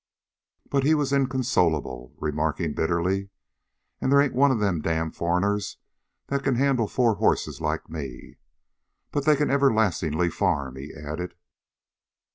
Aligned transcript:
But 0.71 0.83
he 0.83 0.95
was 0.95 1.13
inconsolable, 1.13 2.15
remarking 2.17 2.73
bitterly: 2.73 3.29
"An' 4.01 4.09
they 4.09 4.23
ain't 4.25 4.33
one 4.33 4.49
of 4.49 4.57
them 4.57 4.81
damn 4.81 5.11
foreigners 5.11 5.77
that 6.25 6.41
can 6.43 6.55
handle 6.55 6.87
four 6.87 7.13
horses 7.17 7.61
like 7.61 7.87
me. 7.87 8.39
"But 9.11 9.25
they 9.25 9.35
can 9.35 9.51
everlastingly 9.51 10.31
farm," 10.31 10.75
he 10.75 10.91
added. 10.91 11.35